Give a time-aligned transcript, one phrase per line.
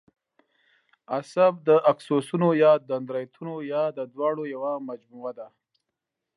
[1.17, 5.47] عصب د آکسونونو یا دندرایتونو یا د دواړو یوه مجموعه ده.